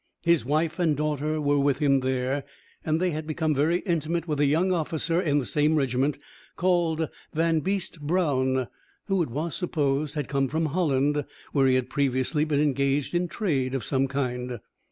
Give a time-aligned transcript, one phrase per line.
[0.25, 2.43] His wife and daughter were with him there,
[2.83, 6.17] and they had become very intimate with a young officer in the same regiment,
[6.55, 8.67] called Vanbeest Brown,
[9.05, 13.27] who, it was supposed, had came from Holland, where he had previously been engaged in
[13.27, 14.59] trade of some kind.